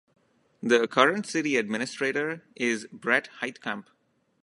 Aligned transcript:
The 0.63 0.87
current 0.87 1.27
city 1.27 1.57
administrator 1.57 2.41
is 2.55 2.87
Bret 2.91 3.29
Heitkamp. 3.39 3.85